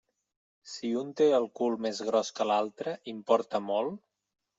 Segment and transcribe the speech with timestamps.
[0.69, 4.01] Si un té el cul més gros que l'altre, importa molt?